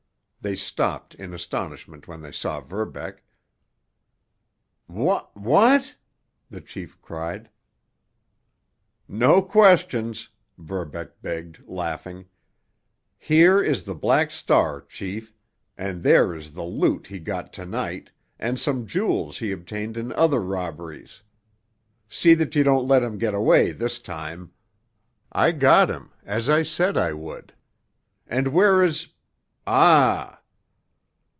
[0.43, 3.21] They stopped in astonishment when they saw Verbeck.
[4.87, 5.95] "Wha what——"
[6.49, 7.47] the chief cried.
[9.07, 12.25] "No questions!" Verbeck begged, laughing.
[13.19, 15.31] "Here is the Black Star, chief,
[15.77, 18.09] and there is the loot he got to night,
[18.39, 21.21] and some jewels he obtained in other robberies.
[22.09, 24.51] See that you don't let him get away this time!
[25.31, 27.53] I got him—as I said I would.
[28.25, 29.09] And where is——
[29.67, 30.39] Ah!"